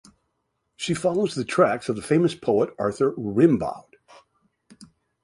[0.77, 3.97] She follows the tracks of the famous poet Arthur Rimbaud.